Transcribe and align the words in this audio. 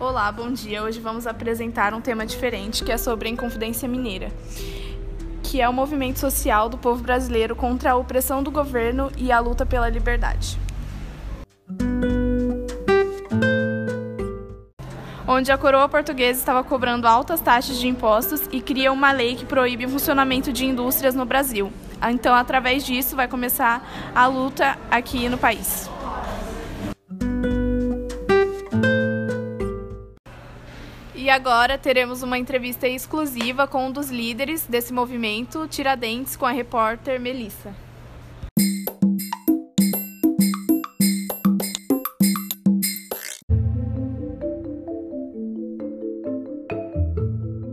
Olá, 0.00 0.32
bom 0.32 0.50
dia. 0.50 0.82
Hoje 0.82 0.98
vamos 0.98 1.26
apresentar 1.26 1.92
um 1.92 2.00
tema 2.00 2.24
diferente 2.24 2.82
que 2.82 2.90
é 2.90 2.96
sobre 2.96 3.28
a 3.28 3.32
Inconfidência 3.32 3.86
Mineira, 3.86 4.32
que 5.42 5.60
é 5.60 5.68
o 5.68 5.74
movimento 5.74 6.18
social 6.18 6.70
do 6.70 6.78
povo 6.78 7.02
brasileiro 7.02 7.54
contra 7.54 7.90
a 7.90 7.96
opressão 7.96 8.42
do 8.42 8.50
governo 8.50 9.12
e 9.18 9.30
a 9.30 9.38
luta 9.38 9.66
pela 9.66 9.90
liberdade. 9.90 10.58
Onde 15.28 15.52
a 15.52 15.58
coroa 15.58 15.86
portuguesa 15.86 16.40
estava 16.40 16.64
cobrando 16.64 17.06
altas 17.06 17.38
taxas 17.42 17.78
de 17.78 17.86
impostos 17.86 18.48
e 18.50 18.62
cria 18.62 18.90
uma 18.90 19.12
lei 19.12 19.36
que 19.36 19.44
proíbe 19.44 19.84
o 19.84 19.90
funcionamento 19.90 20.50
de 20.50 20.64
indústrias 20.64 21.14
no 21.14 21.26
Brasil. 21.26 21.70
Então, 22.10 22.34
através 22.34 22.86
disso, 22.86 23.14
vai 23.14 23.28
começar 23.28 23.86
a 24.14 24.26
luta 24.26 24.78
aqui 24.90 25.28
no 25.28 25.36
país. 25.36 25.90
E 31.30 31.32
agora 31.32 31.78
teremos 31.78 32.24
uma 32.24 32.36
entrevista 32.36 32.88
exclusiva 32.88 33.64
com 33.64 33.86
um 33.86 33.92
dos 33.92 34.10
líderes 34.10 34.66
desse 34.66 34.92
movimento, 34.92 35.68
Tiradentes, 35.68 36.34
com 36.34 36.44
a 36.44 36.50
repórter 36.50 37.20
Melissa. 37.20 37.72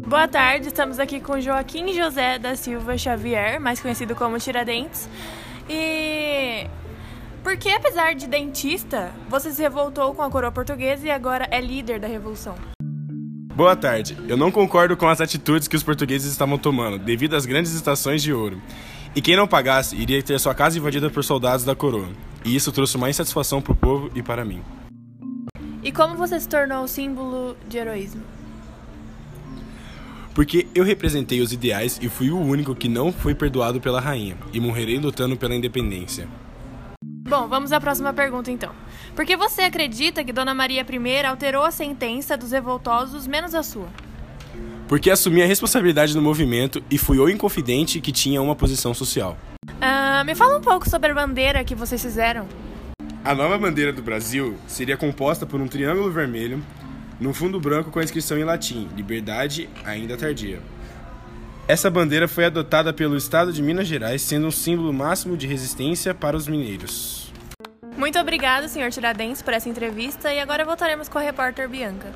Boa 0.06 0.28
tarde, 0.28 0.68
estamos 0.68 1.00
aqui 1.00 1.20
com 1.20 1.42
Joaquim 1.42 1.92
José 1.96 2.38
da 2.38 2.56
Silva 2.56 2.96
Xavier, 2.96 3.60
mais 3.60 3.82
conhecido 3.82 4.16
como 4.16 4.38
Tiradentes. 4.38 5.10
E 5.68 6.68
por 7.44 7.58
que, 7.58 7.72
apesar 7.72 8.14
de 8.14 8.28
dentista, 8.28 9.12
você 9.28 9.52
se 9.52 9.64
revoltou 9.64 10.14
com 10.14 10.22
a 10.22 10.30
coroa 10.30 10.52
portuguesa 10.52 11.08
e 11.08 11.10
agora 11.10 11.48
é 11.50 11.60
líder 11.60 12.00
da 12.00 12.08
revolução? 12.08 12.77
Boa 13.58 13.76
tarde. 13.76 14.16
Eu 14.28 14.38
não 14.38 14.52
concordo 14.52 14.96
com 14.96 15.08
as 15.08 15.20
atitudes 15.20 15.68
que 15.68 15.76
os 15.76 15.82
portugueses 15.82 16.32
estavam 16.32 16.60
tomando, 16.60 17.00
devido 17.00 17.36
às 17.36 17.44
grandes 17.44 17.74
estações 17.74 18.22
de 18.22 18.32
ouro. 18.32 18.62
E 19.16 19.20
quem 19.20 19.36
não 19.36 19.48
pagasse 19.48 19.96
iria 19.96 20.22
ter 20.22 20.40
sua 20.40 20.54
casa 20.54 20.78
invadida 20.78 21.10
por 21.10 21.24
soldados 21.24 21.66
da 21.66 21.74
coroa. 21.74 22.08
E 22.46 22.56
isso 22.56 22.72
trouxe 22.72 23.00
mais 23.00 23.16
satisfação 23.16 23.60
para 23.60 23.72
o 23.74 23.76
povo 23.76 24.12
e 24.14 24.22
para 24.22 24.46
mim. 24.46 24.62
E 25.82 25.92
como 25.92 26.16
você 26.16 26.40
se 26.40 26.48
tornou 26.48 26.88
símbolo 26.88 27.58
de 27.68 27.80
heroísmo? 27.80 28.22
Porque 30.36 30.68
eu 30.76 30.84
representei 30.84 31.42
os 31.42 31.52
ideais 31.52 31.98
e 32.00 32.08
fui 32.08 32.30
o 32.30 32.38
único 32.38 32.76
que 32.76 32.88
não 32.88 33.12
foi 33.12 33.34
perdoado 33.34 33.82
pela 33.82 34.00
rainha, 34.00 34.38
e 34.54 34.60
morrerei 34.60 35.00
lutando 35.00 35.36
pela 35.36 35.56
independência. 35.56 36.28
Bom, 37.28 37.46
vamos 37.46 37.74
à 37.74 37.82
próxima 37.82 38.14
pergunta 38.14 38.50
então. 38.50 38.72
Por 39.14 39.26
que 39.26 39.36
você 39.36 39.64
acredita 39.64 40.24
que 40.24 40.32
Dona 40.32 40.54
Maria 40.54 40.86
I 40.90 41.26
alterou 41.26 41.66
a 41.66 41.72
sentença 41.72 42.38
dos 42.38 42.52
revoltosos 42.52 43.28
menos 43.28 43.54
a 43.54 43.62
sua? 43.62 43.90
Porque 44.88 45.12
assumi 45.12 45.44
a 45.44 45.46
responsabilidade 45.46 46.16
no 46.16 46.22
movimento 46.22 46.82
e 46.90 46.98
fui 46.98 47.20
o 47.20 47.28
inconfidente 47.28 48.00
que 48.00 48.14
tinha 48.14 48.42
uma 48.42 48.56
posição 48.56 48.94
social. 48.94 49.38
Ah, 49.82 50.24
me 50.24 50.36
fala 50.36 50.58
um 50.58 50.62
pouco 50.62 50.90
sobre 50.90 51.12
a 51.12 51.14
bandeira 51.14 51.66
que 51.66 51.76
vocês 51.76 52.02
fizeram. 52.02 52.48
A 53.26 53.36
nova 53.36 53.58
bandeira 53.58 53.92
do 53.92 54.02
Brasil 54.02 54.56
seria 54.66 54.96
composta 54.96 55.46
por 55.46 55.60
um 55.60 55.68
triângulo 55.68 56.10
vermelho, 56.10 56.64
num 57.20 57.34
fundo 57.34 57.60
branco 57.60 57.92
com 57.92 58.00
a 58.00 58.04
inscrição 58.06 58.38
em 58.38 58.46
latim: 58.46 58.88
Liberdade 58.96 59.68
ainda 59.84 60.16
tardia. 60.16 60.62
Essa 61.68 61.90
bandeira 61.90 62.30
foi 62.30 62.46
adotada 62.46 62.94
pelo 62.94 63.18
Estado 63.18 63.52
de 63.52 63.62
Minas 63.62 63.88
Gerais, 63.88 64.22
sendo 64.22 64.48
um 64.48 64.52
símbolo 64.52 64.94
máximo 64.94 65.36
de 65.36 65.46
resistência 65.46 66.14
para 66.14 66.38
os 66.38 66.48
mineiros. 66.48 67.30
Muito 67.98 68.18
obrigada, 68.18 68.70
senhor 68.70 68.90
Tiradentes, 68.90 69.42
por 69.42 69.54
essa 69.54 69.68
entrevista 69.68 70.34
e 70.34 70.40
agora 70.40 70.64
voltaremos 70.64 71.10
com 71.10 71.18
a 71.18 71.22
repórter 71.22 71.68
Bianca. 71.68 72.14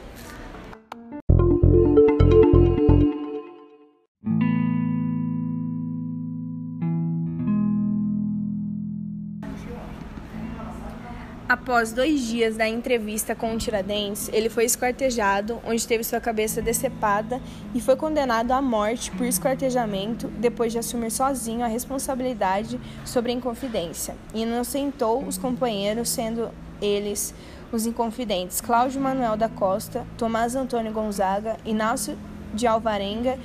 Após 11.51 11.91
dois 11.91 12.21
dias 12.27 12.55
da 12.55 12.65
entrevista 12.65 13.35
com 13.35 13.53
o 13.53 13.57
Tiradentes, 13.57 14.29
ele 14.31 14.47
foi 14.47 14.63
esquartejado, 14.63 15.59
onde 15.67 15.85
teve 15.85 16.01
sua 16.01 16.21
cabeça 16.21 16.61
decepada 16.61 17.41
e 17.75 17.81
foi 17.81 17.97
condenado 17.97 18.53
à 18.53 18.61
morte 18.61 19.11
por 19.11 19.25
esquartejamento 19.25 20.29
depois 20.39 20.71
de 20.71 20.79
assumir 20.79 21.11
sozinho 21.11 21.61
a 21.61 21.67
responsabilidade 21.67 22.79
sobre 23.03 23.33
a 23.33 23.35
Inconfidência. 23.35 24.15
E 24.33 24.43
inocentou 24.43 25.25
os 25.25 25.37
companheiros, 25.37 26.07
sendo 26.07 26.51
eles 26.81 27.33
os 27.69 27.85
Inconfidentes 27.85 28.61
Cláudio 28.61 29.01
Manuel 29.01 29.35
da 29.35 29.49
Costa, 29.49 30.07
Tomás 30.17 30.55
Antônio 30.55 30.93
Gonzaga, 30.93 31.57
Inácio 31.65 32.17
de 32.53 32.65
Alvarenga, 32.65 33.37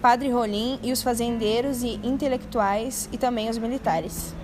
Padre 0.00 0.30
Rolim 0.30 0.78
e 0.82 0.92
os 0.92 1.02
fazendeiros 1.02 1.82
e 1.82 2.00
intelectuais 2.02 3.06
e 3.12 3.18
também 3.18 3.50
os 3.50 3.58
militares. 3.58 4.39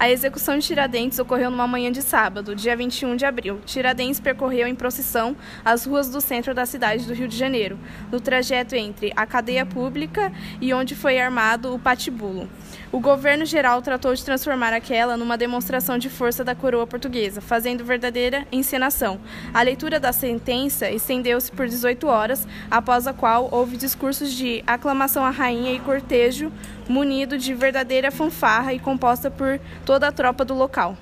A 0.00 0.08
execução 0.08 0.56
de 0.56 0.66
Tiradentes 0.66 1.18
ocorreu 1.18 1.50
numa 1.50 1.66
manhã 1.66 1.92
de 1.92 2.00
sábado, 2.00 2.54
dia 2.54 2.74
21 2.74 3.16
de 3.16 3.26
abril. 3.26 3.60
Tiradentes 3.66 4.18
percorreu 4.18 4.66
em 4.66 4.74
procissão 4.74 5.36
as 5.62 5.84
ruas 5.84 6.08
do 6.08 6.22
centro 6.22 6.54
da 6.54 6.64
cidade 6.64 7.04
do 7.04 7.12
Rio 7.12 7.28
de 7.28 7.36
Janeiro, 7.36 7.78
no 8.10 8.18
trajeto 8.18 8.74
entre 8.74 9.12
a 9.14 9.26
cadeia 9.26 9.66
pública 9.66 10.32
e 10.58 10.72
onde 10.72 10.94
foi 10.94 11.20
armado 11.20 11.74
o 11.74 11.78
patibulo. 11.78 12.48
O 12.90 12.98
governo 12.98 13.44
geral 13.44 13.82
tratou 13.82 14.14
de 14.14 14.24
transformar 14.24 14.72
aquela 14.72 15.18
numa 15.18 15.36
demonstração 15.36 15.98
de 15.98 16.08
força 16.08 16.42
da 16.42 16.54
coroa 16.54 16.86
portuguesa, 16.86 17.42
fazendo 17.42 17.84
verdadeira 17.84 18.46
encenação. 18.50 19.20
A 19.52 19.60
leitura 19.60 20.00
da 20.00 20.14
sentença 20.14 20.90
estendeu-se 20.90 21.52
por 21.52 21.68
18 21.68 22.06
horas, 22.06 22.48
após 22.70 23.06
a 23.06 23.12
qual 23.12 23.50
houve 23.52 23.76
discursos 23.76 24.32
de 24.32 24.64
aclamação 24.66 25.22
à 25.26 25.30
rainha 25.30 25.74
e 25.74 25.78
cortejo 25.78 26.50
munido 26.90 27.38
de 27.38 27.54
verdadeira 27.54 28.10
fanfarra 28.10 28.74
e 28.74 28.78
composta 28.80 29.30
por 29.30 29.60
toda 29.90 30.06
a 30.06 30.12
tropa 30.12 30.44
do 30.44 30.54
local. 30.54 30.96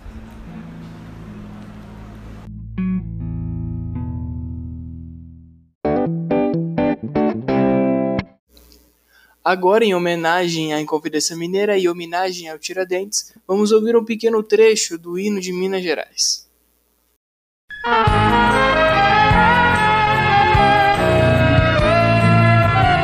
Agora, 9.44 9.84
em 9.84 9.94
homenagem 9.94 10.72
à 10.72 10.80
Inconfidência 10.80 11.36
Mineira 11.36 11.76
e 11.76 11.86
homenagem 11.86 12.48
ao 12.48 12.58
Tiradentes, 12.58 13.34
vamos 13.46 13.72
ouvir 13.72 13.94
um 13.94 14.06
pequeno 14.06 14.42
trecho 14.42 14.96
do 14.96 15.18
hino 15.18 15.38
de 15.38 15.52
Minas 15.52 15.82
Gerais. 15.82 16.48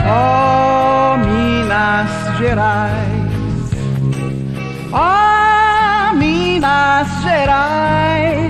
Oh, 0.08 1.18
Minas 1.18 2.38
Gerais, 2.38 3.03
Minas 7.04 7.22
Gerais, 7.22 8.40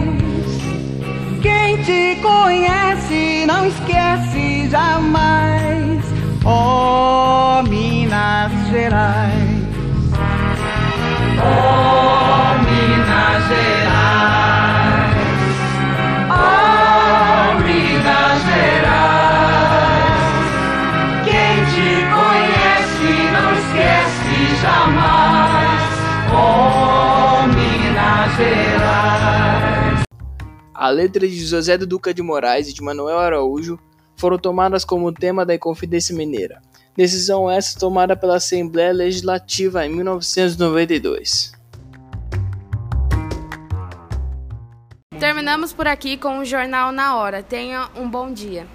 quem 1.42 1.82
te 1.82 2.20
conhece 2.22 3.44
não 3.46 3.66
esquece 3.66 4.68
jamais. 4.70 5.53
A 30.74 30.88
letra 30.90 31.26
de 31.26 31.46
José 31.46 31.78
do 31.78 31.86
Duca 31.86 32.12
de 32.12 32.20
Moraes 32.20 32.68
e 32.68 32.74
de 32.74 32.82
Manuel 32.82 33.18
Araújo 33.18 33.78
foram 34.16 34.36
tomadas 34.36 34.84
como 34.84 35.12
tema 35.12 35.46
da 35.46 35.54
Inconfidência 35.54 36.14
Mineira. 36.14 36.60
Decisão 36.96 37.50
essa 37.50 37.78
tomada 37.78 38.16
pela 38.16 38.36
Assembleia 38.36 38.92
Legislativa 38.92 39.86
em 39.86 39.90
1992. 39.90 41.52
Terminamos 45.18 45.72
por 45.72 45.86
aqui 45.86 46.16
com 46.16 46.38
o 46.38 46.44
Jornal 46.44 46.92
na 46.92 47.16
Hora. 47.16 47.42
Tenha 47.42 47.88
um 47.96 48.08
bom 48.08 48.32
dia. 48.32 48.66